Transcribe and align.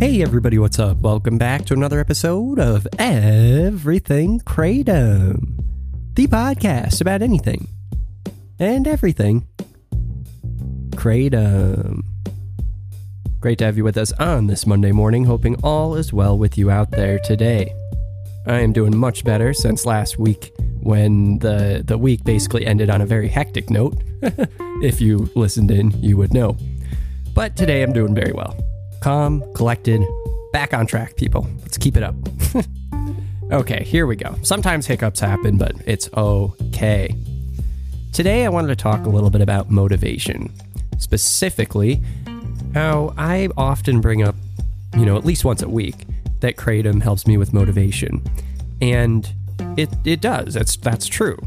Hey 0.00 0.22
everybody, 0.22 0.60
what's 0.60 0.78
up? 0.78 0.98
Welcome 0.98 1.38
back 1.38 1.64
to 1.64 1.74
another 1.74 1.98
episode 1.98 2.60
of 2.60 2.86
Everything 3.00 4.38
Kratom, 4.38 5.58
the 6.14 6.28
podcast 6.28 7.00
about 7.00 7.20
anything 7.20 7.66
and 8.60 8.86
everything 8.86 9.48
Kratom. 10.90 12.04
Great 13.40 13.58
to 13.58 13.64
have 13.64 13.76
you 13.76 13.82
with 13.82 13.96
us 13.96 14.12
on 14.12 14.46
this 14.46 14.68
Monday 14.68 14.92
morning, 14.92 15.24
hoping 15.24 15.56
all 15.64 15.96
is 15.96 16.12
well 16.12 16.38
with 16.38 16.56
you 16.56 16.70
out 16.70 16.92
there 16.92 17.18
today. 17.18 17.74
I 18.46 18.60
am 18.60 18.72
doing 18.72 18.96
much 18.96 19.24
better 19.24 19.52
since 19.52 19.84
last 19.84 20.16
week 20.16 20.52
when 20.80 21.40
the, 21.40 21.82
the 21.84 21.98
week 21.98 22.22
basically 22.22 22.64
ended 22.64 22.88
on 22.88 23.00
a 23.00 23.06
very 23.06 23.26
hectic 23.26 23.68
note. 23.68 24.00
if 24.80 25.00
you 25.00 25.28
listened 25.34 25.72
in, 25.72 25.90
you 26.00 26.16
would 26.16 26.32
know. 26.32 26.56
But 27.34 27.56
today 27.56 27.82
I'm 27.82 27.92
doing 27.92 28.14
very 28.14 28.32
well 28.32 28.56
calm, 29.00 29.44
collected, 29.54 30.02
back 30.52 30.74
on 30.74 30.86
track, 30.86 31.16
people. 31.16 31.46
Let's 31.60 31.78
keep 31.78 31.96
it 31.96 32.02
up. 32.02 32.14
okay, 33.52 33.84
here 33.84 34.06
we 34.06 34.16
go. 34.16 34.36
Sometimes 34.42 34.86
hiccups 34.86 35.20
happen, 35.20 35.58
but 35.58 35.72
it's 35.86 36.08
okay. 36.16 37.14
Today, 38.12 38.44
I 38.44 38.48
wanted 38.48 38.68
to 38.68 38.76
talk 38.76 39.06
a 39.06 39.08
little 39.08 39.30
bit 39.30 39.40
about 39.40 39.70
motivation, 39.70 40.52
specifically, 40.98 42.02
how 42.74 43.14
I 43.16 43.48
often 43.56 44.00
bring 44.00 44.22
up, 44.22 44.34
you 44.96 45.06
know, 45.06 45.16
at 45.16 45.24
least 45.24 45.44
once 45.44 45.62
a 45.62 45.68
week, 45.68 46.06
that 46.40 46.56
Kratom 46.56 47.02
helps 47.02 47.26
me 47.26 47.36
with 47.36 47.52
motivation. 47.52 48.22
And 48.80 49.30
it, 49.76 49.88
it 50.04 50.20
does, 50.20 50.54
that's, 50.54 50.76
that's 50.76 51.06
true. 51.06 51.38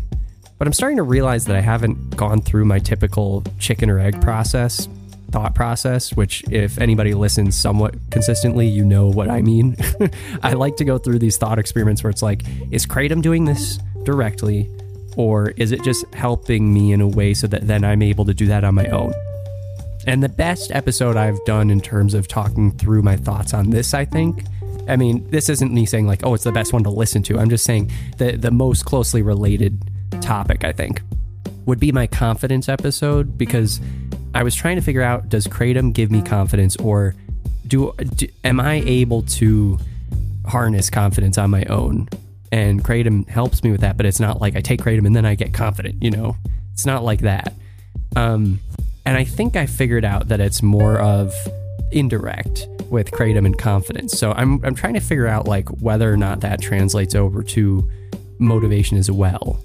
But 0.57 0.67
I'm 0.67 0.73
starting 0.73 0.97
to 0.97 1.03
realize 1.03 1.45
that 1.45 1.55
I 1.55 1.61
haven't 1.61 2.15
gone 2.15 2.41
through 2.41 2.65
my 2.65 2.79
typical 2.79 3.43
chicken 3.57 3.89
or 3.89 3.99
egg 3.99 4.21
process 4.21 4.87
thought 5.31 5.55
process, 5.55 6.13
which, 6.13 6.43
if 6.51 6.77
anybody 6.77 7.13
listens 7.13 7.59
somewhat 7.59 7.95
consistently, 8.11 8.67
you 8.67 8.83
know 8.83 9.07
what 9.07 9.29
I 9.29 9.41
mean. 9.41 9.75
I 10.43 10.53
like 10.53 10.75
to 10.77 10.85
go 10.85 10.97
through 10.97 11.19
these 11.19 11.37
thought 11.37 11.59
experiments 11.59 12.03
where 12.03 12.09
it's 12.09 12.21
like, 12.21 12.43
is 12.71 12.85
Kratom 12.85 13.21
doing 13.21 13.45
this 13.45 13.79
directly, 14.03 14.69
or 15.17 15.49
is 15.51 15.71
it 15.71 15.83
just 15.83 16.05
helping 16.13 16.73
me 16.73 16.91
in 16.91 17.01
a 17.01 17.07
way 17.07 17.33
so 17.33 17.47
that 17.47 17.67
then 17.67 17.83
I'm 17.83 18.01
able 18.01 18.25
to 18.25 18.33
do 18.33 18.47
that 18.47 18.63
on 18.63 18.75
my 18.75 18.85
own? 18.87 19.13
And 20.07 20.23
the 20.23 20.29
best 20.29 20.71
episode 20.71 21.15
I've 21.15 21.43
done 21.45 21.69
in 21.69 21.79
terms 21.79 22.13
of 22.13 22.27
talking 22.27 22.71
through 22.71 23.03
my 23.03 23.15
thoughts 23.15 23.53
on 23.53 23.69
this, 23.69 23.93
I 23.93 24.05
think. 24.05 24.43
I 24.87 24.95
mean, 24.95 25.29
this 25.29 25.47
isn't 25.47 25.71
me 25.71 25.85
saying 25.85 26.07
like, 26.07 26.25
oh, 26.25 26.33
it's 26.33 26.43
the 26.43 26.51
best 26.51 26.73
one 26.73 26.83
to 26.83 26.89
listen 26.89 27.21
to. 27.23 27.37
I'm 27.39 27.49
just 27.49 27.63
saying 27.63 27.91
the 28.17 28.35
the 28.35 28.51
most 28.51 28.85
closely 28.85 29.21
related 29.21 29.79
topic, 30.21 30.63
I 30.63 30.71
think, 30.71 31.01
would 31.65 31.79
be 31.79 31.91
my 31.91 32.07
confidence 32.07 32.67
episode 32.67 33.37
because 33.37 33.79
I 34.33 34.43
was 34.43 34.55
trying 34.55 34.77
to 34.77 34.81
figure 34.81 35.01
out 35.01 35.29
does 35.29 35.47
kratom 35.47 35.93
give 35.93 36.11
me 36.11 36.21
confidence 36.21 36.75
or 36.77 37.15
do, 37.67 37.93
do 38.15 38.27
am 38.43 38.59
I 38.59 38.75
able 38.85 39.23
to 39.23 39.77
harness 40.45 40.89
confidence 40.89 41.37
on 41.37 41.49
my 41.49 41.63
own? 41.65 42.09
And 42.51 42.83
kratom 42.83 43.27
helps 43.29 43.63
me 43.63 43.71
with 43.71 43.81
that, 43.81 43.97
but 43.97 44.05
it's 44.05 44.19
not 44.19 44.41
like 44.41 44.55
I 44.55 44.61
take 44.61 44.81
kratom 44.81 45.05
and 45.05 45.15
then 45.15 45.25
I 45.25 45.35
get 45.35 45.53
confident, 45.53 46.01
you 46.01 46.11
know. 46.11 46.35
It's 46.73 46.85
not 46.85 47.03
like 47.03 47.21
that. 47.21 47.53
Um 48.15 48.59
and 49.05 49.17
I 49.17 49.23
think 49.23 49.55
I 49.55 49.65
figured 49.65 50.05
out 50.05 50.27
that 50.29 50.39
it's 50.39 50.61
more 50.61 50.99
of 50.99 51.33
indirect 51.91 52.67
with 52.89 53.11
kratom 53.11 53.45
and 53.45 53.57
confidence. 53.57 54.17
So 54.17 54.31
I'm 54.31 54.63
I'm 54.63 54.75
trying 54.75 54.93
to 54.93 54.99
figure 54.99 55.27
out 55.27 55.47
like 55.47 55.67
whether 55.81 56.11
or 56.11 56.17
not 56.17 56.41
that 56.41 56.61
translates 56.61 57.15
over 57.15 57.43
to 57.43 57.89
motivation 58.39 58.97
as 58.97 59.11
well 59.11 59.61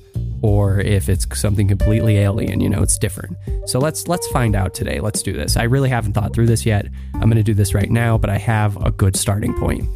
or 0.47 0.79
if 0.79 1.09
it's 1.09 1.27
something 1.37 1.67
completely 1.67 2.19
alien, 2.19 2.61
you 2.61 2.71
know, 2.71 2.81
it's 2.81 2.97
different. 2.99 3.37
So 3.67 3.81
let's 3.81 4.07
let's 4.07 4.29
find 4.29 4.55
out 4.55 4.75
today. 4.75 5.01
Let's 5.01 5.21
do 5.21 5.33
this. 5.33 5.57
I 5.57 5.65
really 5.65 5.89
haven't 5.89 6.13
thought 6.13 6.33
through 6.33 6.47
this 6.47 6.65
yet. 6.65 6.87
I'm 7.15 7.23
going 7.23 7.35
to 7.35 7.43
do 7.43 7.53
this 7.53 7.75
right 7.75 7.91
now, 7.91 8.17
but 8.17 8.31
I 8.31 8.39
have 8.39 8.77
a 8.77 8.93
good 8.93 9.17
starting 9.17 9.59
point. 9.59 9.89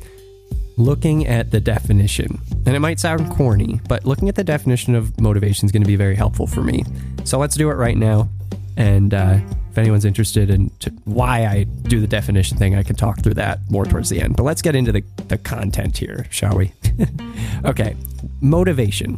Looking 0.77 1.25
at 1.28 1.53
the 1.53 1.60
definition, 1.60 2.41
and 2.66 2.75
it 2.75 2.81
might 2.81 2.99
sound 2.99 3.31
corny, 3.31 3.81
but 3.89 4.05
looking 4.05 4.28
at 4.28 4.34
the 4.34 4.43
definition 4.43 4.97
of 4.97 5.21
motivation 5.21 5.66
is 5.66 5.72
going 5.72 5.84
to 5.84 5.87
be 5.89 5.94
very 5.94 6.16
helpful 6.16 6.49
for 6.49 6.62
me. 6.62 6.84
So 7.22 7.39
let's 7.39 7.55
do 7.55 7.71
it 7.71 7.75
right 7.75 7.97
now. 7.97 8.28
And 8.77 9.15
uh, 9.15 9.39
if 9.71 9.78
anyone's 9.78 10.05
interested 10.05 10.50
in 10.50 10.72
why 11.05 11.47
I 11.47 11.62
do 11.62 12.00
the 12.00 12.09
definition 12.09 12.56
thing, 12.56 12.75
I 12.75 12.83
can 12.83 12.97
talk 12.97 13.22
through 13.22 13.34
that 13.34 13.60
more 13.71 13.84
towards 13.84 14.09
the 14.09 14.21
end. 14.21 14.37
But 14.37 14.43
let's 14.43 14.62
get 14.62 14.75
into 14.75 14.91
the, 14.91 15.05
the 15.28 15.39
content 15.39 15.97
here, 15.99 16.27
shall 16.31 16.56
we? 16.56 16.72
okay, 17.65 17.94
motivation 18.41 19.16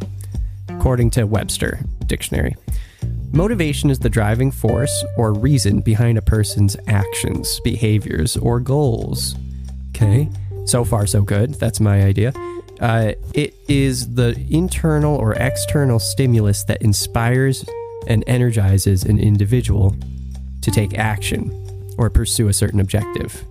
according 0.83 1.09
to 1.09 1.23
Webster 1.23 1.79
Dictionary. 2.07 2.57
Motivation 3.31 3.89
is 3.89 3.99
the 3.99 4.09
driving 4.09 4.51
force 4.51 5.05
or 5.15 5.31
reason 5.31 5.79
behind 5.79 6.17
a 6.17 6.21
person's 6.21 6.75
actions, 6.87 7.61
behaviors, 7.61 8.35
or 8.35 8.59
goals. 8.59 9.33
Okay, 9.91 10.27
so 10.65 10.83
far 10.83 11.07
so 11.07 11.21
good. 11.21 11.53
That's 11.53 11.79
my 11.79 12.03
idea. 12.03 12.33
Uh, 12.81 13.13
it 13.33 13.55
is 13.69 14.15
the 14.15 14.35
internal 14.49 15.15
or 15.15 15.35
external 15.35 15.99
stimulus 15.99 16.65
that 16.65 16.81
inspires 16.81 17.63
and 18.09 18.21
energizes 18.27 19.03
an 19.03 19.19
individual 19.19 19.95
to 20.63 20.69
take 20.69 20.99
action 20.99 21.49
or 21.97 22.09
pursue 22.09 22.49
a 22.49 22.53
certain 22.53 22.81
objective. 22.81 23.41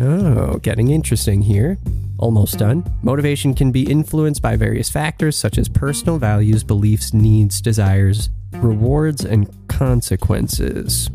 Oh, 0.00 0.58
getting 0.58 0.90
interesting 0.90 1.42
here. 1.42 1.78
Almost 2.18 2.58
done. 2.58 2.84
Motivation 3.02 3.54
can 3.54 3.72
be 3.72 3.82
influenced 3.90 4.42
by 4.42 4.56
various 4.56 4.88
factors 4.88 5.36
such 5.36 5.58
as 5.58 5.68
personal 5.68 6.18
values, 6.18 6.62
beliefs, 6.62 7.12
needs, 7.12 7.60
desires, 7.60 8.30
rewards, 8.52 9.24
and 9.24 9.48
consequences. 9.68 11.10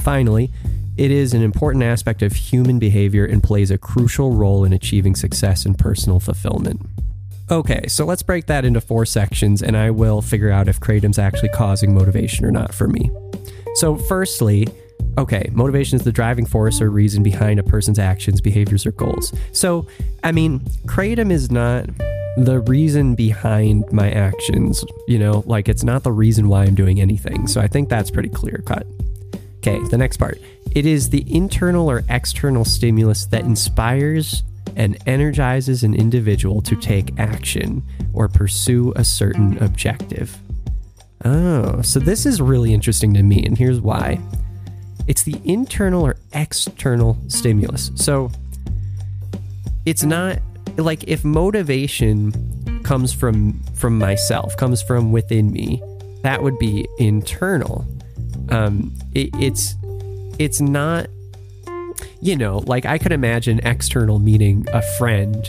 Finally, 0.00 0.50
it 0.96 1.10
is 1.10 1.34
an 1.34 1.42
important 1.42 1.84
aspect 1.84 2.22
of 2.22 2.32
human 2.32 2.78
behavior 2.78 3.24
and 3.24 3.42
plays 3.42 3.70
a 3.70 3.78
crucial 3.78 4.32
role 4.32 4.64
in 4.64 4.72
achieving 4.72 5.14
success 5.14 5.64
and 5.64 5.78
personal 5.78 6.20
fulfillment. 6.20 6.80
Okay, 7.50 7.86
so 7.88 8.04
let's 8.04 8.22
break 8.22 8.46
that 8.46 8.64
into 8.64 8.80
four 8.80 9.06
sections 9.06 9.62
and 9.62 9.76
I 9.76 9.90
will 9.90 10.20
figure 10.20 10.50
out 10.50 10.68
if 10.68 10.78
Kratom's 10.78 11.18
actually 11.18 11.48
causing 11.48 11.94
motivation 11.94 12.44
or 12.44 12.50
not 12.50 12.74
for 12.74 12.86
me. 12.86 13.10
So, 13.74 13.96
firstly, 13.96 14.68
okay, 15.20 15.48
motivation 15.52 15.96
is 15.96 16.04
the 16.04 16.12
driving 16.12 16.46
force 16.46 16.80
or 16.80 16.90
reason 16.90 17.22
behind 17.22 17.60
a 17.60 17.62
person's 17.62 17.98
actions, 17.98 18.40
behaviors, 18.40 18.86
or 18.86 18.92
goals. 18.92 19.32
So, 19.52 19.86
I 20.24 20.32
mean, 20.32 20.60
Kratom 20.86 21.30
is 21.30 21.50
not 21.50 21.86
the 22.36 22.60
reason 22.60 23.14
behind 23.14 23.90
my 23.92 24.10
actions, 24.10 24.84
you 25.08 25.18
know, 25.18 25.42
like 25.46 25.68
it's 25.68 25.84
not 25.84 26.02
the 26.04 26.12
reason 26.12 26.48
why 26.48 26.64
I'm 26.64 26.74
doing 26.74 27.00
anything. 27.00 27.46
So 27.46 27.60
I 27.60 27.66
think 27.66 27.88
that's 27.88 28.10
pretty 28.10 28.28
clear 28.28 28.62
cut. 28.64 28.86
Okay, 29.58 29.78
the 29.88 29.98
next 29.98 30.16
part. 30.16 30.38
It 30.74 30.86
is 30.86 31.10
the 31.10 31.24
internal 31.34 31.90
or 31.90 32.02
external 32.08 32.64
stimulus 32.64 33.26
that 33.26 33.42
inspires 33.42 34.42
and 34.76 34.96
energizes 35.06 35.82
an 35.82 35.94
individual 35.94 36.62
to 36.62 36.76
take 36.76 37.18
action 37.18 37.82
or 38.14 38.28
pursue 38.28 38.92
a 38.96 39.04
certain 39.04 39.58
objective. 39.62 40.38
Oh, 41.24 41.82
so 41.82 41.98
this 41.98 42.24
is 42.24 42.40
really 42.40 42.72
interesting 42.72 43.12
to 43.14 43.22
me, 43.22 43.44
and 43.44 43.58
here's 43.58 43.80
why. 43.80 44.18
It's 45.06 45.22
the 45.22 45.40
internal 45.44 46.06
or 46.06 46.16
external 46.32 47.18
stimulus. 47.28 47.90
So 47.94 48.30
it's 49.86 50.02
not 50.02 50.38
like 50.76 51.04
if 51.04 51.24
motivation 51.24 52.32
comes 52.82 53.12
from 53.12 53.60
from 53.74 53.98
myself, 53.98 54.56
comes 54.56 54.82
from 54.82 55.12
within 55.12 55.52
me, 55.52 55.82
that 56.22 56.42
would 56.42 56.58
be 56.58 56.86
internal. 56.98 57.86
Um, 58.50 58.92
it, 59.14 59.30
it's 59.34 59.74
it's 60.38 60.60
not 60.60 61.06
you 62.20 62.36
know 62.36 62.58
like 62.58 62.86
I 62.86 62.98
could 62.98 63.12
imagine 63.12 63.60
external 63.64 64.18
meaning 64.18 64.66
a 64.72 64.82
friend, 64.98 65.48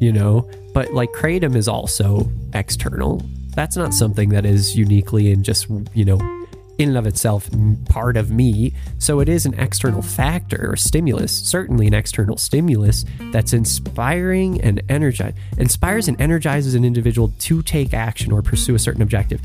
you 0.00 0.12
know, 0.12 0.48
but 0.74 0.92
like 0.92 1.10
kratom 1.12 1.56
is 1.56 1.68
also 1.68 2.30
external. 2.54 3.22
That's 3.54 3.76
not 3.76 3.94
something 3.94 4.28
that 4.30 4.44
is 4.44 4.76
uniquely 4.76 5.32
and 5.32 5.44
just 5.44 5.68
you 5.94 6.04
know 6.04 6.45
in 6.78 6.90
and 6.90 6.98
of 6.98 7.06
itself 7.06 7.48
part 7.88 8.16
of 8.16 8.30
me. 8.30 8.72
So 8.98 9.20
it 9.20 9.28
is 9.28 9.46
an 9.46 9.54
external 9.54 10.02
factor 10.02 10.72
or 10.72 10.76
stimulus, 10.76 11.32
certainly 11.32 11.86
an 11.86 11.94
external 11.94 12.36
stimulus 12.36 13.04
that's 13.32 13.52
inspiring 13.52 14.60
and 14.60 14.82
energize 14.88 15.34
inspires 15.58 16.08
and 16.08 16.20
energizes 16.20 16.74
an 16.74 16.84
individual 16.84 17.32
to 17.40 17.62
take 17.62 17.94
action 17.94 18.32
or 18.32 18.42
pursue 18.42 18.74
a 18.74 18.78
certain 18.78 19.02
objective. 19.02 19.40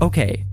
Okay, 0.00 0.44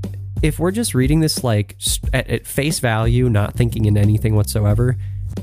if 0.41 0.59
we're 0.59 0.71
just 0.71 0.93
reading 0.93 1.19
this 1.19 1.43
like 1.43 1.75
at, 2.13 2.29
at 2.29 2.45
face 2.45 2.79
value, 2.79 3.29
not 3.29 3.53
thinking 3.53 3.85
in 3.85 3.97
anything 3.97 4.35
whatsoever, 4.35 4.97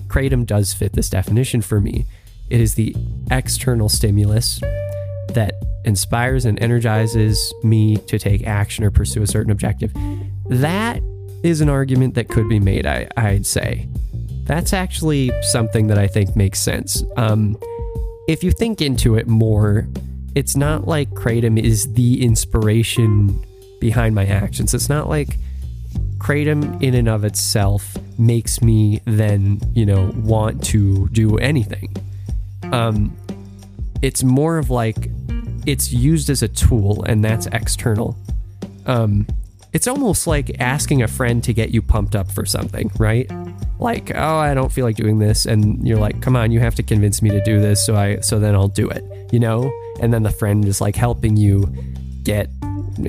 kratom 0.07 0.47
does 0.47 0.73
fit 0.73 0.93
this 0.93 1.09
definition 1.09 1.63
for 1.63 1.81
me. 1.81 2.07
It 2.51 2.61
is 2.61 2.75
the 2.75 2.95
external 3.31 3.89
stimulus 3.89 4.61
that 5.31 5.55
inspires 5.85 6.45
and 6.45 6.61
energizes 6.63 7.53
me 7.63 7.97
to 7.97 8.19
take 8.19 8.47
action 8.47 8.85
or 8.85 8.91
pursue 8.91 9.23
a 9.23 9.27
certain 9.27 9.51
objective. 9.51 9.93
That 10.47 11.01
is 11.43 11.61
an 11.61 11.69
argument 11.69 12.15
that 12.15 12.29
could 12.29 12.49
be 12.49 12.61
made, 12.61 12.87
I, 12.87 13.09
I'd 13.17 13.47
say. 13.47 13.89
That's 14.45 14.73
actually 14.73 15.31
something 15.43 15.87
that 15.89 15.99
I 15.99 16.07
think 16.07 16.37
makes 16.37 16.61
sense. 16.61 17.03
Um, 17.17 17.59
if 18.29 18.45
you 18.45 18.51
think 18.51 18.81
into 18.81 19.17
it 19.17 19.27
more, 19.27 19.87
it's 20.35 20.57
not 20.57 20.87
like 20.87 21.11
Kratom 21.11 21.59
is 21.63 21.93
the 21.95 22.23
inspiration 22.23 23.43
behind 23.81 24.15
my 24.15 24.27
actions. 24.27 24.75
It's 24.75 24.89
not 24.89 25.09
like 25.09 25.37
Kratom 26.19 26.83
in 26.83 26.95
and 26.95 27.09
of 27.09 27.25
itself 27.25 27.97
makes 28.19 28.63
me 28.63 29.01
then, 29.05 29.61
you 29.75 29.85
know, 29.87 30.11
want 30.17 30.65
to 30.67 31.09
do 31.11 31.39
anything. 31.39 31.95
Um, 32.73 33.17
it's 34.03 34.23
more 34.23 34.59
of 34.59 34.71
like 34.71 35.11
it's 35.67 35.93
used 35.93 36.31
as 36.31 36.43
a 36.43 36.49
tool 36.49 37.03
and 37.05 37.25
that's 37.25 37.47
external. 37.47 38.17
Um, 38.87 39.27
it's 39.75 39.89
almost 39.89 40.29
like 40.29 40.57
asking 40.61 41.03
a 41.03 41.09
friend 41.09 41.43
to 41.43 41.53
get 41.53 41.71
you 41.71 41.83
pumped 41.83 42.15
up 42.15 42.31
for 42.31 42.47
something, 42.47 42.93
right? 42.97 43.29
Like, 43.81 44.13
oh, 44.15 44.37
I 44.37 44.55
don't 44.55 44.71
feel 44.71 44.85
like 44.85 44.95
doing 44.95 45.19
this, 45.19 45.47
and 45.47 45.87
you're 45.87 45.99
like, 45.99 46.23
come 46.23 46.37
on, 46.37 46.53
you 46.53 46.61
have 46.61 46.77
to 46.77 46.85
convince 46.85 47.21
me 47.21 47.31
to 47.31 47.43
do 47.43 47.61
this, 47.61 47.85
so 47.85 47.97
I, 47.97 48.21
so 48.21 48.39
then 48.39 48.55
I'll 48.55 48.69
do 48.69 48.89
it, 48.89 49.05
you 49.33 49.41
know. 49.41 49.73
And 50.01 50.15
then 50.15 50.23
the 50.23 50.31
friend 50.31 50.65
is 50.65 50.81
like 50.81 50.95
helping 50.95 51.37
you 51.37 51.67
get 52.23 52.49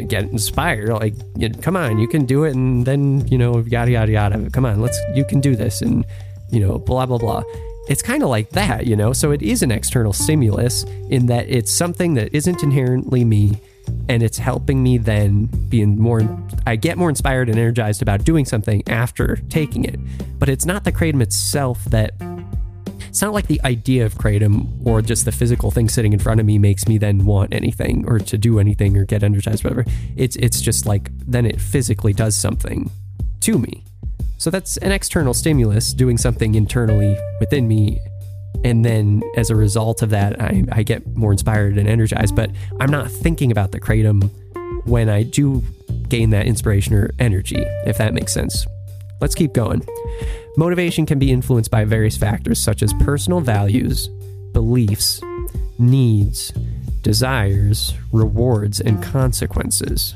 get 0.08 0.24
inspired, 0.24 0.90
like, 0.90 1.14
you 1.38 1.50
know, 1.50 1.60
come 1.62 1.78
on, 1.78 2.00
you 2.00 2.08
can 2.08 2.26
do 2.26 2.46
it, 2.46 2.56
and 2.56 2.84
then 2.84 3.28
you 3.28 3.38
know, 3.38 3.60
yada 3.60 3.92
yada 3.92 4.12
yada. 4.12 4.50
Come 4.50 4.66
on, 4.66 4.82
let's, 4.82 5.00
you 5.14 5.24
can 5.24 5.40
do 5.40 5.56
this, 5.56 5.84
and 5.84 6.04
you 6.50 6.60
know, 6.60 6.80
blah 6.80 7.06
blah 7.06 7.20
blah. 7.20 7.44
It's 7.88 8.02
kind 8.02 8.24
of 8.24 8.30
like 8.30 8.50
that, 8.50 8.88
you 8.88 8.96
know. 8.96 9.14
So 9.14 9.30
it 9.30 9.44
is 9.44 9.62
an 9.62 9.70
external 9.70 10.14
stimulus 10.14 10.84
in 11.12 11.28
that 11.28 11.48
it's 11.48 11.72
something 11.72 12.16
that 12.16 12.34
isn't 12.34 12.64
inherently 12.64 13.24
me 13.24 13.62
and 14.08 14.22
it's 14.24 14.38
helping 14.38 14.82
me 14.84 14.98
then 14.98 15.46
being 15.70 16.00
more 16.00 16.22
i 16.68 16.76
get 16.76 16.98
more 16.98 17.10
inspired 17.10 17.50
and 17.50 17.58
energized 17.58 18.02
about 18.02 18.24
doing 18.24 18.46
something 18.46 18.84
after 18.88 19.38
taking 19.50 19.84
it. 19.84 20.00
But 20.40 20.50
it's 20.50 20.66
not 20.66 20.84
the 20.84 20.92
kratom 20.92 21.22
itself 21.22 21.84
that 21.86 22.14
it's 23.08 23.22
not 23.22 23.34
like 23.34 23.48
the 23.48 23.62
idea 23.64 24.06
of 24.06 24.16
kratom 24.16 24.86
or 24.86 25.02
just 25.02 25.26
the 25.26 25.32
physical 25.32 25.72
thing 25.72 25.88
sitting 25.88 26.12
in 26.12 26.20
front 26.20 26.40
of 26.40 26.46
me 26.46 26.58
makes 26.58 26.88
me 26.88 26.98
then 26.98 27.26
want 27.26 27.54
anything 27.54 28.04
or 28.08 28.20
to 28.20 28.38
do 28.38 28.60
anything 28.60 28.98
or 28.98 29.06
get 29.06 29.24
energized 29.24 29.64
whatever. 29.64 29.86
It's 30.16 30.36
it's 30.36 30.62
just 30.62 30.86
like 30.86 31.12
then 31.26 31.46
it 31.46 31.62
physically 31.62 32.14
does 32.14 32.36
something 32.36 32.92
to 33.42 33.58
me. 33.58 33.84
So 34.38 34.50
that's 34.50 34.78
an 34.78 34.92
external 34.92 35.34
stimulus 35.34 35.94
doing 35.94 36.18
something 36.18 36.56
internally 36.56 37.18
within 37.40 37.68
me 37.68 38.00
and 38.64 38.86
then 38.86 39.22
as 39.38 39.50
a 39.50 39.56
result 39.56 40.02
of 40.02 40.10
that 40.10 40.40
I, 40.42 40.64
I 40.72 40.84
get 40.84 41.16
more 41.16 41.32
inspired 41.32 41.78
and 41.78 41.88
energized 41.88 42.36
but 42.36 42.50
i'm 42.80 42.92
not 42.92 43.10
thinking 43.10 43.52
about 43.52 43.72
the 43.72 43.80
kratom 43.80 44.30
when 44.86 45.10
i 45.10 45.24
do 45.24 45.64
gain 46.10 46.30
that 46.32 46.46
inspiration 46.46 46.94
or 46.94 47.12
energy 47.20 47.64
if 47.86 47.98
that 47.98 48.14
makes 48.14 48.34
sense. 48.34 48.66
Let's 49.22 49.36
keep 49.36 49.54
going. 49.54 49.82
Motivation 50.58 51.06
can 51.06 51.20
be 51.20 51.32
influenced 51.32 51.72
by 51.72 51.86
various 51.86 52.18
factors 52.18 52.60
such 52.60 52.84
as 52.84 52.94
personal 52.94 53.42
values 53.42 54.10
beliefs 54.54 55.22
needs 55.78 56.52
desires 57.02 57.94
rewards 58.14 58.80
and 58.80 59.04
consequences 59.04 60.16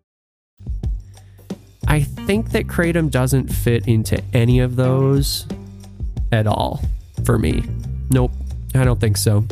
I 1.91 2.03
think 2.03 2.51
that 2.51 2.67
Kratom 2.67 3.11
doesn't 3.11 3.49
fit 3.49 3.85
into 3.85 4.23
any 4.33 4.61
of 4.61 4.77
those 4.77 5.45
at 6.31 6.47
all 6.47 6.79
for 7.25 7.37
me. 7.37 7.65
Nope, 8.09 8.31
I 8.73 8.85
don't 8.85 9.01
think 9.01 9.17
so. 9.17 9.45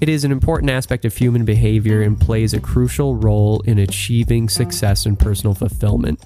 It 0.00 0.08
is 0.08 0.24
an 0.24 0.32
important 0.32 0.70
aspect 0.70 1.04
of 1.04 1.14
human 1.14 1.44
behavior 1.44 2.00
and 2.00 2.18
plays 2.18 2.54
a 2.54 2.60
crucial 2.60 3.14
role 3.14 3.60
in 3.66 3.78
achieving 3.78 4.48
success 4.48 5.04
and 5.04 5.18
personal 5.18 5.54
fulfillment. 5.54 6.18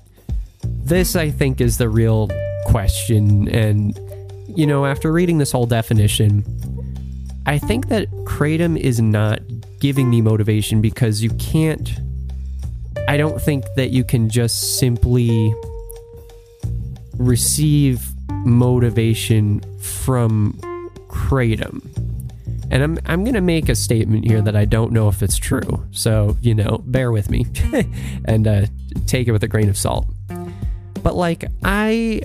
This, 0.63 1.17
I 1.17 1.31
think, 1.31 1.61
is 1.61 1.79
the 1.79 1.89
real 1.89 2.31
question. 2.67 3.49
And, 3.49 3.99
you 4.57 4.69
know, 4.69 4.87
after 4.87 5.11
reading 5.11 5.39
this 5.39 5.51
whole 5.51 5.67
definition, 5.67 6.45
I 7.45 7.59
think 7.59 7.89
that 7.89 8.09
Kratom 8.25 8.79
is 8.79 9.01
not 9.01 9.41
giving 9.81 10.09
me 10.09 10.21
motivation 10.21 10.81
because 10.81 11.25
you 11.25 11.31
can't 11.31 11.91
I 13.11 13.17
don't 13.17 13.43
think 13.43 13.65
that 13.75 13.91
you 13.91 14.05
can 14.05 14.29
just 14.29 14.79
simply 14.79 15.53
receive 17.19 18.09
motivation 18.45 19.63
from 19.81 20.53
kratom. 21.09 21.83
And 22.71 22.85
I'm 22.85 22.99
I'm 23.07 23.25
going 23.25 23.35
to 23.35 23.41
make 23.41 23.69
a 23.69 23.75
statement 23.75 24.27
here 24.27 24.41
that 24.41 24.55
I 24.55 24.65
don't 24.65 24.93
know 24.93 25.09
if 25.09 25.25
it's 25.25 25.39
true. 25.39 25.85
So, 25.91 26.37
you 26.41 26.55
know, 26.55 26.85
bear 26.87 27.11
with 27.11 27.31
me 27.31 27.47
and 28.27 28.47
uh, 28.47 28.67
take 29.07 29.27
it 29.27 29.33
with 29.33 29.43
a 29.43 29.49
grain 29.49 29.69
of 29.69 29.77
salt. 29.77 30.07
But 31.03 31.17
like 31.17 31.47
I 31.65 32.23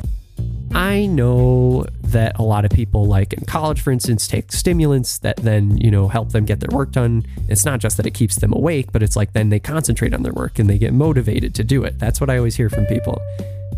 I 0.76 1.06
know 1.06 1.86
that 2.02 2.38
a 2.38 2.44
lot 2.44 2.66
of 2.66 2.72
people, 2.72 3.06
like 3.06 3.32
in 3.32 3.46
college, 3.46 3.80
for 3.80 3.92
instance, 3.92 4.28
take 4.28 4.52
stimulants 4.52 5.20
that 5.20 5.38
then, 5.38 5.78
you 5.78 5.90
know, 5.90 6.10
help 6.10 6.34
them 6.34 6.44
get 6.44 6.60
their 6.60 6.76
work 6.76 6.92
done. 6.92 7.26
It's 7.48 7.64
not 7.64 7.80
just 7.80 7.96
that 7.96 8.06
it 8.06 8.14
keeps 8.14 8.36
them 8.36 8.52
awake, 8.52 8.92
but 8.92 9.02
it's 9.02 9.16
like 9.16 9.32
then 9.32 9.50
they 9.50 9.60
concentrate 9.60 10.14
on 10.14 10.24
their 10.24 10.34
work 10.34 10.60
and 10.60 10.70
they 10.70 10.78
get 10.78 10.94
motivated 10.94 11.56
to 11.56 11.64
do 11.64 11.86
it. 11.86 11.98
That's 11.98 12.20
what 12.20 12.30
I 12.30 12.38
always 12.38 12.58
hear 12.58 12.70
from 12.70 12.86
people. 12.88 13.22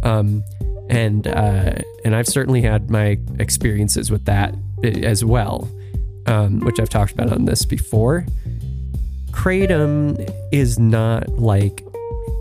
Um, 0.02 0.44
and 0.90 1.28
uh, 1.28 1.76
and 2.04 2.16
I've 2.16 2.28
certainly 2.28 2.64
had 2.64 2.90
my 2.90 3.20
experiences 3.38 4.10
with 4.10 4.26
that 4.26 4.56
as 4.84 5.24
well, 5.24 5.70
um, 6.26 6.62
which 6.62 6.80
I've 6.80 6.90
talked 6.90 7.12
about 7.12 7.32
on 7.32 7.46
this 7.46 7.64
before. 7.64 8.26
Kratom 9.32 10.34
is 10.52 10.80
not 10.80 11.30
like 11.38 11.84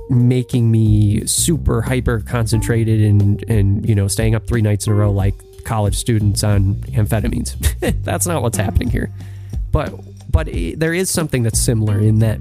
making 0.08 0.70
me 0.70 1.26
super 1.26 1.82
hyper 1.82 2.20
concentrated 2.20 3.00
and 3.00 3.42
and 3.48 3.88
you 3.88 3.94
know 3.94 4.06
staying 4.06 4.34
up 4.34 4.46
three 4.46 4.62
nights 4.62 4.86
in 4.86 4.92
a 4.92 4.96
row 4.96 5.10
like 5.10 5.34
college 5.64 5.96
students 5.96 6.44
on 6.44 6.76
amphetamines. 6.92 7.56
that's 8.04 8.26
not 8.26 8.42
what's 8.42 8.56
happening 8.56 8.88
here. 8.88 9.10
But 9.72 9.92
but 10.30 10.48
it, 10.48 10.78
there 10.78 10.94
is 10.94 11.10
something 11.10 11.42
that's 11.42 11.60
similar 11.60 11.98
in 11.98 12.20
that 12.20 12.38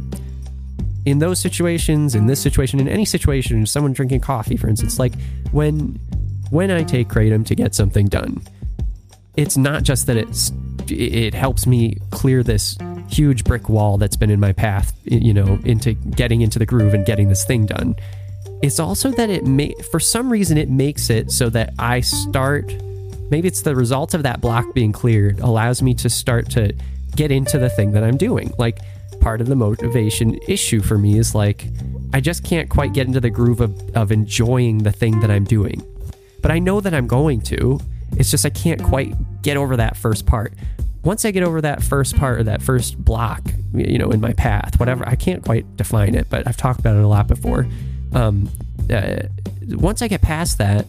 in 1.06 1.20
those 1.20 1.40
situations, 1.40 2.16
in 2.16 2.26
this 2.26 2.42
situation, 2.42 2.80
in 2.80 2.88
any 2.88 3.06
situation, 3.06 3.66
someone 3.66 3.94
drinking 3.94 4.22
coffee, 4.22 4.58
for 4.58 4.68
instance, 4.68 4.98
like 4.98 5.14
when 5.52 6.00
when 6.50 6.72
I 6.72 6.84
take 6.84 7.10
kratom 7.10 7.46
to 7.48 7.56
get 7.56 7.76
something 7.76 8.08
done, 8.08 8.42
it's 9.36 9.58
not 9.58 9.84
just 9.84 10.08
that 10.08 10.18
it's 10.18 10.52
it 10.88 11.34
helps 11.34 11.66
me 11.66 11.98
clear 12.12 12.44
this 12.44 12.78
huge 13.10 13.44
brick 13.44 13.70
wall 13.70 13.98
that's 13.98 14.16
been 14.16 14.30
in 14.30 14.40
my 14.40 14.52
path, 14.54 14.94
you 15.04 15.34
know, 15.34 15.60
into 15.64 15.94
getting 15.94 16.42
into 16.42 16.60
the 16.60 16.66
groove 16.66 16.94
and 16.94 17.06
getting 17.06 17.30
this 17.30 17.46
thing 17.46 17.66
done. 17.66 17.96
It's 18.62 18.80
also 18.80 19.12
that 19.12 19.30
it 19.30 19.46
may, 19.46 19.74
for 19.92 20.00
some 20.00 20.30
reason, 20.32 20.58
it 20.58 20.70
makes 20.70 21.10
it 21.10 21.32
so 21.32 21.50
that 21.50 21.74
I 21.78 22.02
start. 22.02 22.74
Maybe 23.30 23.48
it's 23.48 23.62
the 23.62 23.76
result 23.76 24.14
of 24.14 24.24
that 24.24 24.42
block 24.42 24.74
being 24.74 24.92
cleared 24.92 25.40
allows 25.40 25.82
me 25.82 25.94
to 25.96 26.10
start 26.10 26.50
to 26.52 26.74
get 27.16 27.32
into 27.32 27.58
the 27.58 27.70
thing 27.70 27.92
that 27.94 28.04
I'm 28.04 28.18
doing. 28.18 28.54
Like 28.58 28.80
part 29.20 29.42
of 29.42 29.48
the 29.48 29.56
motivation 29.56 30.40
issue 30.48 30.82
for 30.82 30.98
me 30.98 31.18
is 31.18 31.34
like 31.34 31.68
I 32.14 32.22
just 32.22 32.44
can't 32.44 32.70
quite 32.70 32.94
get 32.94 33.08
into 33.08 33.20
the 33.20 33.30
groove 33.30 33.62
of, 33.62 33.80
of 33.96 34.12
enjoying 34.12 34.80
the 34.80 34.92
thing 34.92 35.20
that 35.22 35.32
I'm 35.32 35.44
doing. 35.44 35.84
But 36.42 36.52
I 36.52 36.60
know 36.60 36.80
that 36.80 36.94
I'm 36.94 37.08
going 37.08 37.42
to. 37.42 37.80
It's 38.18 38.32
just 38.32 38.46
I 38.46 38.52
can't 38.52 38.82
quite 38.82 39.42
get 39.42 39.58
over 39.58 39.76
that 39.78 39.98
first 39.98 40.26
part 40.26 40.54
once 41.06 41.24
I 41.24 41.32
get 41.32 41.44
over 41.44 41.62
that 41.62 41.84
first 41.84 42.18
part 42.18 42.40
or 42.40 42.44
that 42.44 42.64
first 42.64 42.98
block, 42.98 43.44
you 43.74 44.00
know, 44.00 44.10
in 44.10 44.20
my 44.20 44.34
path, 44.34 44.80
whatever, 44.80 45.08
I 45.08 45.16
can't 45.16 45.46
quite 45.46 45.78
define 45.78 46.16
it, 46.16 46.28
but 46.30 46.48
I've 46.48 46.58
talked 46.58 46.80
about 46.80 46.98
it 46.98 47.04
a 47.04 47.08
lot 47.08 47.28
before. 47.28 47.68
Um, 48.14 48.50
uh, 48.92 49.24
once 49.70 50.02
I 50.02 50.08
get 50.08 50.24
past 50.24 50.58
that, 50.58 50.88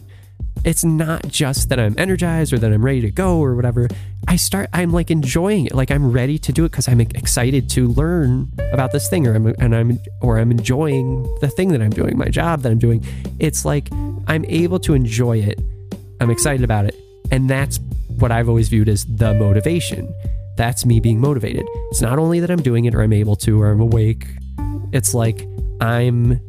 it's 0.65 0.85
not 0.85 1.29
just 1.29 1.69
that 1.69 1.79
I'm 1.79 1.95
energized 1.99 2.55
or 2.55 2.59
that 2.59 2.73
I'm 2.73 2.83
ready 2.83 3.03
to 3.03 3.11
go 3.11 3.39
or 3.39 3.55
whatever. 3.55 3.89
I 4.27 4.37
start, 4.37 4.71
I'm 4.73 4.91
like 4.91 5.11
enjoying 5.11 5.67
it. 5.67 5.75
Like 5.75 5.91
I'm 5.91 6.11
ready 6.11 6.39
to 6.39 6.53
do 6.53 6.65
it 6.65 6.71
because 6.71 6.89
I'm 6.89 7.01
excited 7.01 7.69
to 7.71 7.89
learn 7.89 8.51
about 8.73 8.93
this 8.93 9.09
thing 9.09 9.27
or 9.27 9.35
I'm, 9.35 9.47
and 9.59 9.77
I'm, 9.77 10.01
or 10.23 10.39
I'm 10.39 10.51
enjoying 10.51 11.25
the 11.41 11.49
thing 11.49 11.69
that 11.69 11.83
I'm 11.83 11.91
doing, 11.91 12.17
my 12.17 12.29
job 12.29 12.63
that 12.63 12.73
I'm 12.73 12.79
doing. 12.79 13.05
It's 13.39 13.67
like 13.67 13.91
I'm 14.27 14.47
able 14.47 14.81
to 14.81 14.95
enjoy 14.95 15.39
it. 15.39 15.61
I'm 16.23 16.31
excited 16.31 16.65
about 16.65 16.87
it. 16.87 16.97
And 17.31 17.51
that's 17.51 17.79
what 18.19 18.33
I've 18.33 18.49
always 18.49 18.69
viewed 18.69 18.89
as 18.89 19.05
the 19.05 19.35
motivation. 19.35 20.15
That's 20.57 20.87
me 20.87 21.01
being 21.01 21.21
motivated. 21.21 21.67
It's 21.91 22.01
not 22.01 22.19
only 22.19 22.41
that 22.41 22.51
I'm 22.51 22.63
doing 22.63 22.87
it 22.87 22.95
or 22.95 23.03
I'm 23.03 23.13
able 23.13 23.37
to 23.37 23.61
or 23.61 23.71
I'm 23.71 23.81
awake. 23.81 24.27
It's 24.93 25.13
like 25.15 25.47
I'm 25.81 26.41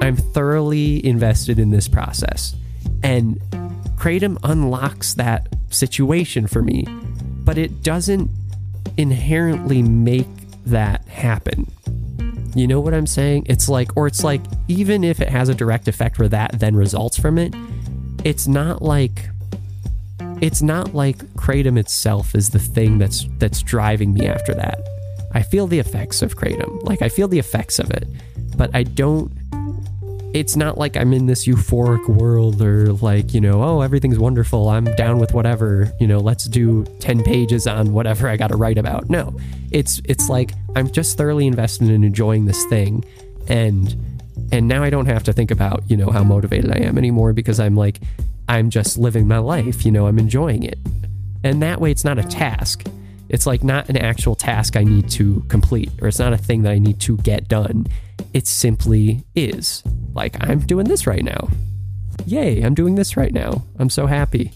I'm 0.00 0.16
thoroughly 0.16 1.04
invested 1.04 1.58
in 1.58 1.70
this 1.70 1.88
process. 1.88 2.54
And 3.02 3.40
Kratom 3.96 4.38
unlocks 4.44 5.14
that 5.14 5.48
situation 5.70 6.46
for 6.46 6.62
me, 6.62 6.86
but 7.44 7.58
it 7.58 7.82
doesn't 7.82 8.30
inherently 8.96 9.82
make 9.82 10.26
that 10.66 11.06
happen. 11.08 11.66
You 12.54 12.66
know 12.66 12.80
what 12.80 12.94
I'm 12.94 13.06
saying? 13.06 13.46
It's 13.46 13.68
like, 13.68 13.96
or 13.96 14.06
it's 14.06 14.24
like, 14.24 14.40
even 14.68 15.04
if 15.04 15.20
it 15.20 15.28
has 15.28 15.48
a 15.48 15.54
direct 15.54 15.86
effect 15.86 16.18
where 16.18 16.28
that 16.28 16.58
then 16.58 16.74
results 16.74 17.18
from 17.18 17.38
it, 17.38 17.54
it's 18.24 18.46
not 18.46 18.82
like, 18.82 19.28
it's 20.40 20.62
not 20.62 20.94
like 20.94 21.18
kratom 21.34 21.78
itself 21.78 22.34
is 22.34 22.50
the 22.50 22.58
thing 22.58 22.98
that's 22.98 23.26
that's 23.38 23.62
driving 23.62 24.14
me 24.14 24.26
after 24.26 24.54
that. 24.54 24.80
I 25.32 25.42
feel 25.42 25.66
the 25.66 25.78
effects 25.78 26.22
of 26.22 26.36
kratom, 26.36 26.82
like 26.82 27.02
I 27.02 27.08
feel 27.08 27.28
the 27.28 27.38
effects 27.38 27.78
of 27.78 27.90
it, 27.90 28.08
but 28.56 28.74
I 28.74 28.82
don't 28.82 29.32
it's 30.32 30.54
not 30.54 30.78
like 30.78 30.96
I'm 30.96 31.12
in 31.12 31.26
this 31.26 31.46
euphoric 31.46 32.08
world 32.08 32.62
or 32.62 32.92
like, 32.92 33.34
you 33.34 33.40
know, 33.40 33.64
oh, 33.64 33.80
everything's 33.80 34.18
wonderful. 34.18 34.68
I'm 34.68 34.84
down 34.94 35.18
with 35.18 35.34
whatever, 35.34 35.92
you 35.98 36.06
know, 36.06 36.20
let's 36.20 36.44
do 36.44 36.84
10 37.00 37.24
pages 37.24 37.66
on 37.66 37.92
whatever 37.92 38.28
I 38.28 38.36
got 38.36 38.48
to 38.48 38.56
write 38.56 38.78
about. 38.78 39.10
No. 39.10 39.36
It's 39.72 40.00
it's 40.04 40.28
like 40.28 40.52
I'm 40.76 40.90
just 40.90 41.18
thoroughly 41.18 41.46
invested 41.46 41.90
in 41.90 42.04
enjoying 42.04 42.44
this 42.44 42.64
thing 42.66 43.04
and 43.48 43.96
and 44.52 44.68
now 44.68 44.82
I 44.82 44.90
don't 44.90 45.06
have 45.06 45.24
to 45.24 45.32
think 45.32 45.50
about, 45.50 45.82
you 45.88 45.96
know, 45.96 46.10
how 46.10 46.22
motivated 46.22 46.70
I 46.70 46.78
am 46.78 46.96
anymore 46.96 47.32
because 47.32 47.58
I'm 47.58 47.76
like 47.76 48.00
I'm 48.50 48.68
just 48.68 48.98
living 48.98 49.28
my 49.28 49.38
life, 49.38 49.86
you 49.86 49.92
know, 49.92 50.08
I'm 50.08 50.18
enjoying 50.18 50.64
it. 50.64 50.76
And 51.44 51.62
that 51.62 51.80
way 51.80 51.92
it's 51.92 52.04
not 52.04 52.18
a 52.18 52.24
task. 52.24 52.84
It's 53.28 53.46
like 53.46 53.62
not 53.62 53.88
an 53.88 53.96
actual 53.96 54.34
task 54.34 54.76
I 54.76 54.82
need 54.82 55.08
to 55.10 55.44
complete 55.46 55.92
or 56.02 56.08
it's 56.08 56.18
not 56.18 56.32
a 56.32 56.36
thing 56.36 56.62
that 56.62 56.72
I 56.72 56.80
need 56.80 56.98
to 57.02 57.16
get 57.18 57.46
done. 57.46 57.86
It 58.34 58.48
simply 58.48 59.22
is. 59.36 59.84
Like, 60.14 60.34
I'm 60.40 60.58
doing 60.58 60.88
this 60.88 61.06
right 61.06 61.22
now. 61.22 61.48
Yay, 62.26 62.62
I'm 62.62 62.74
doing 62.74 62.96
this 62.96 63.16
right 63.16 63.32
now. 63.32 63.62
I'm 63.78 63.88
so 63.88 64.06
happy. 64.06 64.50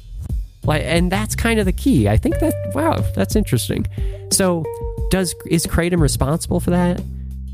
Like, 0.65 0.83
and 0.83 1.13
that's 1.13 1.37
kind 1.37 1.61
of 1.61 1.65
the 1.65 1.73
key. 1.73 2.09
I 2.09 2.17
think 2.17 2.41
that, 2.41 2.53
wow, 2.75 2.99
that's 3.15 3.37
interesting. 3.37 3.87
So, 4.33 4.65
does 5.13 5.37
is 5.47 5.69
Kratom 5.69 6.01
responsible 6.01 6.59
for 6.59 6.71
that? 6.71 7.01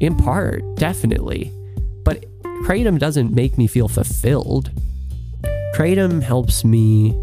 In 0.00 0.16
part, 0.16 0.62
definitely. 0.76 1.52
But 2.02 2.24
Kratom 2.64 2.98
doesn't 2.98 3.34
make 3.34 3.58
me 3.58 3.66
feel 3.66 3.88
fulfilled. 3.88 4.70
Kratom 5.80 6.22
helps 6.22 6.62
me 6.62 7.18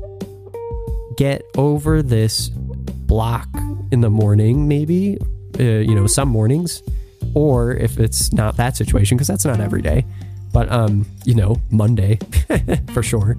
get 1.15 1.43
over 1.57 2.01
this 2.01 2.49
block 2.49 3.47
in 3.91 4.01
the 4.01 4.09
morning, 4.09 4.67
maybe, 4.67 5.19
uh, 5.59 5.63
you 5.63 5.93
know, 5.93 6.07
some 6.07 6.29
mornings, 6.29 6.81
or 7.35 7.73
if 7.73 7.99
it's 7.99 8.33
not 8.33 8.57
that 8.57 8.75
situation, 8.75 9.15
because 9.15 9.27
that's 9.27 9.45
not 9.45 9.59
every 9.59 9.83
day, 9.83 10.03
but 10.53 10.71
um, 10.71 11.05
you 11.23 11.35
know, 11.35 11.57
Monday 11.69 12.17
for 12.95 13.03
sure. 13.03 13.37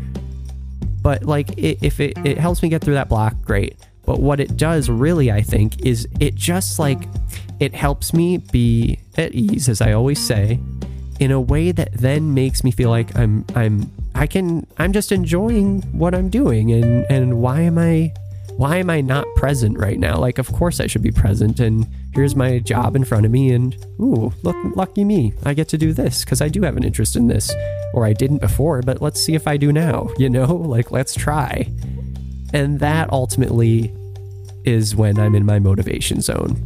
But 1.03 1.25
like, 1.25 1.51
it, 1.59 1.79
if 1.83 1.99
it, 1.99 2.17
it 2.25 2.39
helps 2.39 2.63
me 2.63 2.69
get 2.69 2.81
through 2.81 2.95
that 2.95 3.09
block, 3.09 3.35
great. 3.43 3.77
But 4.07 4.21
what 4.21 4.39
it 4.39 4.57
does 4.57 4.89
really, 4.89 5.33
I 5.33 5.43
think, 5.43 5.85
is 5.85 6.07
it 6.21 6.37
just 6.37 6.79
like 6.79 7.09
it 7.59 7.75
helps 7.75 8.15
me 8.15 8.37
be 8.37 9.01
at 9.17 9.35
ease, 9.35 9.69
as 9.69 9.81
I 9.81 9.95
always 9.95 10.25
say, 10.25 10.61
in 11.19 11.33
a 11.33 11.41
way 11.41 11.73
that 11.73 11.93
then 11.95 12.35
makes 12.35 12.63
me 12.63 12.71
feel 12.71 12.91
like 12.91 13.19
I'm 13.19 13.45
I'm 13.57 13.91
I 14.19 14.27
can 14.27 14.67
I'm 14.79 14.93
just 14.93 15.13
enjoying 15.13 15.83
what 15.93 16.15
I'm 16.15 16.29
doing 16.29 16.73
and 16.73 17.07
and 17.11 17.41
why 17.41 17.61
am 17.61 17.79
I 17.79 18.13
why 18.59 18.79
am 18.79 18.91
I 18.91 19.01
not 19.01 19.25
present 19.37 19.79
right 19.79 20.01
now? 20.01 20.19
Like, 20.19 20.39
of 20.39 20.53
course 20.53 20.81
I 20.81 20.89
should 20.89 21.03
be 21.03 21.13
present, 21.13 21.61
and 21.61 21.87
here's 22.13 22.35
my 22.35 22.59
job 22.59 22.97
in 22.97 23.05
front 23.05 23.25
of 23.25 23.31
me, 23.31 23.53
and 23.53 23.73
ooh, 24.01 24.33
look, 24.43 24.57
lucky 24.75 25.05
me, 25.05 25.33
I 25.45 25.55
get 25.55 25.69
to 25.69 25.79
do 25.79 25.93
this 25.93 26.25
because 26.25 26.41
I 26.41 26.49
do 26.49 26.63
have 26.63 26.77
an 26.77 26.83
interest 26.83 27.15
in 27.15 27.29
this, 27.29 27.55
or 27.95 28.05
I 28.05 28.13
didn't 28.13 28.39
before, 28.39 28.83
but 28.83 29.01
let's 29.01 29.21
see 29.21 29.37
if 29.37 29.47
I 29.47 29.59
do 29.59 29.73
now, 29.73 30.09
you 30.19 30.29
know? 30.29 30.57
Like, 30.57 30.91
let's 30.91 31.15
try. 31.15 31.71
And 32.53 32.81
that 32.81 33.13
ultimately 33.13 33.95
is 34.65 34.97
when 34.97 35.21
I'm 35.21 35.37
in 35.37 35.47
my 35.47 35.61
motivation 35.61 36.21
zone. 36.21 36.61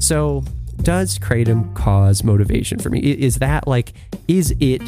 So, 0.00 0.42
does 0.82 1.20
kratom 1.20 1.72
cause 1.76 2.24
motivation 2.24 2.80
for 2.80 2.90
me? 2.90 2.98
Is 2.98 3.36
that 3.36 3.68
like, 3.68 3.92
is 4.26 4.52
it, 4.58 4.82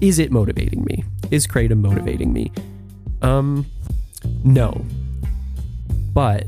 is 0.00 0.20
it 0.20 0.30
motivating 0.30 0.84
me? 0.84 1.02
Is 1.30 1.46
kratom 1.46 1.78
motivating 1.78 2.32
me? 2.32 2.52
Um, 3.22 3.66
no, 4.44 4.84
but 6.12 6.46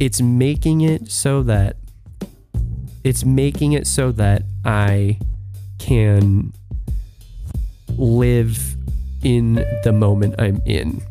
it's 0.00 0.20
making 0.20 0.80
it 0.80 1.10
so 1.10 1.42
that 1.44 1.76
it's 3.04 3.24
making 3.24 3.72
it 3.72 3.86
so 3.86 4.10
that 4.12 4.42
I 4.64 5.18
can 5.78 6.52
live 7.96 8.76
in 9.22 9.64
the 9.84 9.92
moment 9.92 10.34
I'm 10.38 10.60
in. 10.64 11.02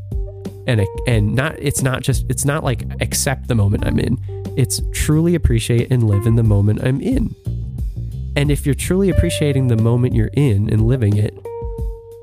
And 0.66 0.86
and 1.08 1.36
not 1.36 1.56
it's 1.60 1.82
not 1.82 2.02
just 2.02 2.26
it's 2.30 2.46
not 2.46 2.64
like 2.64 2.84
accept 3.02 3.48
the 3.48 3.56
moment 3.56 3.86
I'm 3.86 4.00
in. 4.00 4.18
It's 4.58 4.82
truly 4.92 5.36
appreciate 5.36 5.92
and 5.92 6.08
live 6.08 6.26
in 6.26 6.36
the 6.36 6.44
moment 6.44 6.84
I'm 6.84 7.02
in. 7.02 7.36
And 8.36 8.50
if 8.50 8.66
you're 8.66 8.76
truly 8.76 9.10
appreciating 9.10 9.68
the 9.68 9.78
moment 9.78 10.16
you're 10.16 10.32
in 10.34 10.70
and 10.70 10.88
living 10.88 11.18
it, 11.18 11.38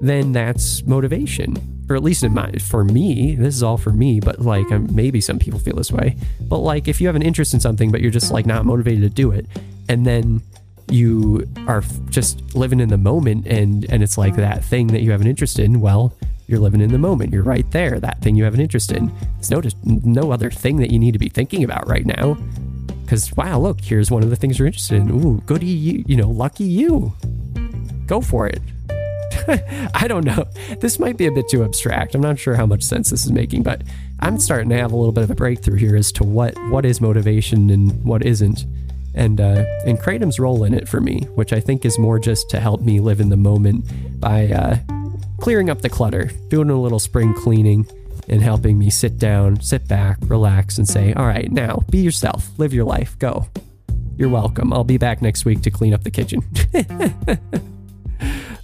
then 0.00 0.32
that's 0.32 0.82
motivation. 0.84 1.56
Or 1.88 1.96
at 1.96 2.04
least 2.04 2.22
my 2.28 2.52
for 2.52 2.84
me 2.84 3.34
this 3.34 3.54
is 3.56 3.62
all 3.64 3.76
for 3.76 3.90
me 3.90 4.20
but 4.20 4.40
like 4.40 4.70
um, 4.70 4.88
maybe 4.94 5.20
some 5.20 5.38
people 5.38 5.58
feel 5.58 5.74
this 5.74 5.90
way. 5.90 6.16
But 6.40 6.58
like 6.58 6.88
if 6.88 7.00
you 7.00 7.06
have 7.08 7.16
an 7.16 7.22
interest 7.22 7.52
in 7.52 7.60
something 7.60 7.90
but 7.90 8.00
you're 8.00 8.10
just 8.10 8.32
like 8.32 8.46
not 8.46 8.64
motivated 8.64 9.02
to 9.02 9.08
do 9.08 9.32
it 9.32 9.46
and 9.88 10.06
then 10.06 10.42
you 10.88 11.48
are 11.66 11.82
just 12.08 12.54
living 12.54 12.80
in 12.80 12.88
the 12.88 12.98
moment 12.98 13.46
and 13.46 13.84
and 13.90 14.02
it's 14.02 14.18
like 14.18 14.36
that 14.36 14.64
thing 14.64 14.88
that 14.88 15.02
you 15.02 15.10
have 15.10 15.20
an 15.20 15.26
interest 15.26 15.58
in 15.58 15.80
well 15.80 16.12
you're 16.50 16.58
living 16.58 16.80
in 16.80 16.90
the 16.90 16.98
moment. 16.98 17.32
You're 17.32 17.44
right 17.44 17.70
there 17.70 18.00
that 18.00 18.20
thing 18.20 18.34
you 18.34 18.42
have 18.42 18.54
an 18.54 18.60
interest 18.60 18.90
in. 18.90 19.12
It's 19.38 19.50
no 19.50 19.62
no 19.84 20.32
other 20.32 20.50
thing 20.50 20.78
that 20.78 20.90
you 20.90 20.98
need 20.98 21.12
to 21.12 21.18
be 21.18 21.28
thinking 21.28 21.62
about 21.62 21.88
right 21.88 22.04
now. 22.04 22.36
Because 23.02 23.34
wow 23.36 23.58
look 23.58 23.80
here's 23.80 24.10
one 24.10 24.22
of 24.22 24.30
the 24.30 24.36
things 24.36 24.58
you're 24.58 24.66
interested 24.66 25.00
in. 25.00 25.10
Ooh 25.10 25.40
goody 25.46 25.66
you 25.66 26.04
you 26.06 26.16
know 26.16 26.28
lucky 26.28 26.64
you. 26.64 27.12
Go 28.06 28.20
for 28.20 28.48
it 28.48 28.60
I 29.94 30.06
don't 30.08 30.24
know. 30.24 30.44
This 30.80 30.98
might 30.98 31.16
be 31.16 31.26
a 31.26 31.32
bit 31.32 31.48
too 31.48 31.64
abstract. 31.64 32.14
I'm 32.14 32.20
not 32.20 32.38
sure 32.38 32.54
how 32.54 32.66
much 32.66 32.82
sense 32.82 33.10
this 33.10 33.24
is 33.24 33.32
making, 33.32 33.62
but 33.62 33.82
I'm 34.20 34.38
starting 34.38 34.68
to 34.70 34.76
have 34.76 34.92
a 34.92 34.96
little 34.96 35.12
bit 35.12 35.24
of 35.24 35.30
a 35.30 35.34
breakthrough 35.34 35.76
here 35.76 35.96
as 35.96 36.12
to 36.12 36.24
what 36.24 36.56
what 36.70 36.84
is 36.84 37.00
motivation 37.00 37.70
and 37.70 38.02
what 38.04 38.24
isn't. 38.24 38.64
And 39.14 39.40
uh, 39.40 39.64
and 39.86 39.98
Kratom's 39.98 40.38
role 40.38 40.64
in 40.64 40.74
it 40.74 40.88
for 40.88 41.00
me, 41.00 41.22
which 41.34 41.52
I 41.52 41.60
think 41.60 41.84
is 41.84 41.98
more 41.98 42.18
just 42.18 42.48
to 42.50 42.60
help 42.60 42.80
me 42.80 43.00
live 43.00 43.20
in 43.20 43.28
the 43.28 43.36
moment 43.36 43.84
by 44.20 44.48
uh, 44.48 44.78
clearing 45.40 45.70
up 45.70 45.80
the 45.80 45.88
clutter, 45.88 46.30
doing 46.48 46.70
a 46.70 46.80
little 46.80 47.00
spring 47.00 47.34
cleaning, 47.34 47.86
and 48.28 48.40
helping 48.40 48.78
me 48.78 48.90
sit 48.90 49.18
down, 49.18 49.60
sit 49.60 49.88
back, 49.88 50.18
relax, 50.22 50.78
and 50.78 50.88
say, 50.88 51.12
"All 51.14 51.26
right, 51.26 51.50
now 51.50 51.82
be 51.90 51.98
yourself, 51.98 52.50
live 52.58 52.72
your 52.72 52.84
life, 52.84 53.18
go." 53.18 53.48
You're 54.16 54.28
welcome. 54.28 54.70
I'll 54.72 54.84
be 54.84 54.98
back 54.98 55.22
next 55.22 55.46
week 55.46 55.62
to 55.62 55.70
clean 55.70 55.94
up 55.94 56.04
the 56.04 56.10
kitchen. 56.10 56.42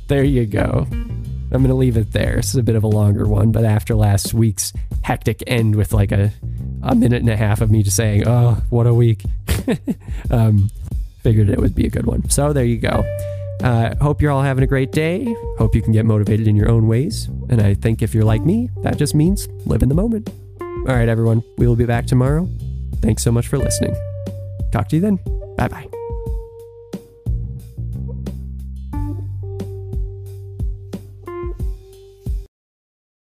there 0.08 0.24
you 0.24 0.46
go. 0.46 0.86
I'm 0.90 1.62
going 1.62 1.68
to 1.68 1.74
leave 1.74 1.96
it 1.96 2.12
there. 2.12 2.36
This 2.36 2.48
is 2.48 2.56
a 2.56 2.62
bit 2.62 2.74
of 2.74 2.84
a 2.84 2.88
longer 2.88 3.26
one, 3.26 3.52
but 3.52 3.64
after 3.64 3.94
last 3.94 4.34
week's 4.34 4.72
hectic 5.02 5.42
end 5.46 5.76
with 5.76 5.92
like 5.92 6.12
a, 6.12 6.32
a 6.82 6.94
minute 6.94 7.20
and 7.20 7.30
a 7.30 7.36
half 7.36 7.60
of 7.60 7.70
me 7.70 7.82
just 7.82 7.96
saying, 7.96 8.26
oh, 8.26 8.62
what 8.70 8.86
a 8.86 8.94
week, 8.94 9.24
um, 10.30 10.70
figured 11.22 11.48
it 11.48 11.58
would 11.58 11.74
be 11.74 11.86
a 11.86 11.90
good 11.90 12.06
one. 12.06 12.28
So 12.28 12.52
there 12.52 12.64
you 12.64 12.78
go. 12.78 13.04
Uh, 13.62 13.94
hope 14.02 14.20
you're 14.20 14.32
all 14.32 14.42
having 14.42 14.64
a 14.64 14.66
great 14.66 14.92
day. 14.92 15.34
Hope 15.58 15.74
you 15.74 15.82
can 15.82 15.92
get 15.92 16.04
motivated 16.04 16.46
in 16.46 16.56
your 16.56 16.68
own 16.68 16.88
ways. 16.88 17.26
And 17.48 17.62
I 17.62 17.74
think 17.74 18.02
if 18.02 18.14
you're 18.14 18.24
like 18.24 18.42
me, 18.42 18.68
that 18.82 18.98
just 18.98 19.14
means 19.14 19.48
live 19.64 19.82
in 19.82 19.88
the 19.88 19.94
moment. 19.94 20.28
All 20.60 20.94
right, 20.94 21.08
everyone. 21.08 21.42
We 21.58 21.66
will 21.66 21.76
be 21.76 21.86
back 21.86 22.06
tomorrow. 22.06 22.48
Thanks 23.00 23.22
so 23.22 23.32
much 23.32 23.48
for 23.48 23.58
listening. 23.58 23.96
Talk 24.72 24.88
to 24.88 24.96
you 24.96 25.02
then. 25.02 25.18
Bye 25.56 25.68
bye. 25.68 25.95